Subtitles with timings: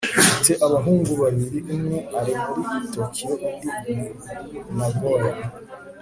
[0.21, 3.99] mfite abahungu babiri umwe ari muri tokiyo undi ni
[4.77, 5.35] nagoya